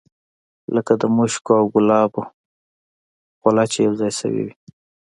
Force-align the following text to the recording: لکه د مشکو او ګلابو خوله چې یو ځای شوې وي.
لکه 0.75 0.93
د 1.01 1.03
مشکو 1.17 1.51
او 1.59 1.65
ګلابو 1.73 2.21
خوله 3.39 3.63
چې 3.71 3.77
یو 3.85 3.93
ځای 3.99 4.11
شوې 4.19 4.41
وي. 4.45 4.55